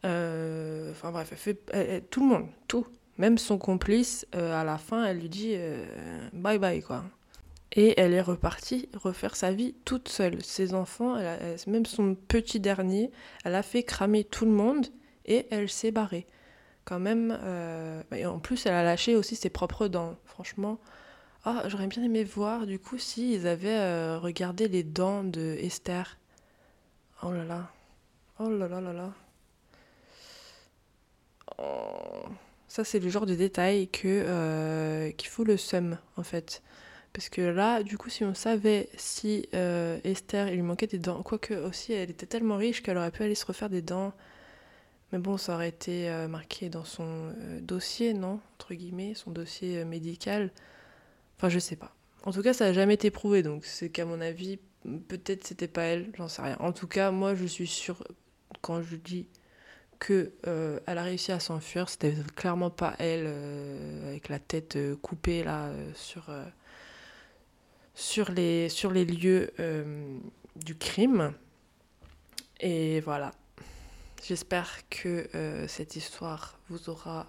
[0.04, 2.86] enfin bref, elle fait tout le monde, tout.
[3.18, 5.84] Même son complice, euh, à la fin, elle lui dit euh,
[6.34, 7.04] bye bye quoi.
[7.76, 10.42] Et elle est repartie refaire sa vie toute seule.
[10.42, 11.16] Ses enfants,
[11.66, 13.10] même son petit dernier,
[13.44, 14.86] elle a fait cramer tout le monde
[15.26, 16.26] et elle s'est barrée.
[16.84, 17.36] quand même.
[17.42, 20.16] euh, en plus, elle a lâché aussi ses propres dents.
[20.24, 20.78] Franchement,
[21.44, 25.56] ah, j'aurais bien aimé voir du coup si ils avaient euh, regardé les dents de
[25.60, 26.18] Esther.
[27.22, 27.70] Oh là là.
[28.38, 29.12] Oh là là là là.
[31.58, 32.24] Oh.
[32.68, 36.62] Ça, c'est le genre de détail que, euh, qui fout le seum, en fait.
[37.16, 40.98] Parce que là, du coup, si on savait si euh, Esther, il lui manquait des
[40.98, 44.12] dents, quoique aussi, elle était tellement riche qu'elle aurait pu aller se refaire des dents.
[45.12, 48.38] Mais bon, ça aurait été euh, marqué dans son euh, dossier, non?
[48.56, 50.50] Entre guillemets, son dossier médical.
[51.38, 51.96] Enfin, je sais pas.
[52.26, 54.58] En tout cas, ça n'a jamais été prouvé, donc c'est qu'à mon avis,
[55.08, 56.58] peut-être c'était pas elle, j'en sais rien.
[56.60, 58.04] En tout cas, moi, je suis sûre,
[58.60, 59.26] quand je dis
[60.00, 63.26] que euh, elle a réussi à s'enfuir, c'était clairement pas elle,
[64.06, 66.30] avec la tête coupée là, sur,
[67.96, 68.68] sur, les,
[69.04, 70.18] lieux euh,
[70.54, 71.32] du crime.
[72.60, 73.32] Et voilà.
[74.22, 77.26] J'espère que euh, cette histoire vous aura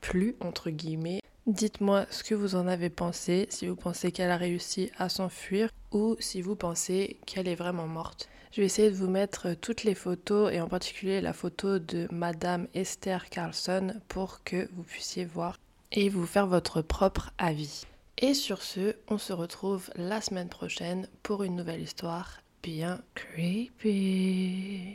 [0.00, 1.20] plu, entre guillemets.
[1.46, 5.70] Dites-moi ce que vous en avez pensé, si vous pensez qu'elle a réussi à s'enfuir
[5.90, 8.28] ou si vous pensez qu'elle est vraiment morte.
[8.52, 12.08] Je vais essayer de vous mettre toutes les photos et en particulier la photo de
[12.10, 15.56] Madame Esther Carlson pour que vous puissiez voir
[15.92, 17.84] et vous faire votre propre avis.
[18.18, 24.94] Et sur ce, on se retrouve la semaine prochaine pour une nouvelle histoire bien creepy.